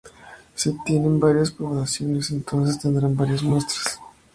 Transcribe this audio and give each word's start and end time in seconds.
Si 0.55 0.71
se 0.71 0.75
tienen 0.83 1.19
varias 1.19 1.51
poblaciones, 1.51 2.31
entonces 2.31 2.77
se 2.77 2.81
tendrán 2.81 3.15
varias 3.15 3.43
muestras. 3.43 3.99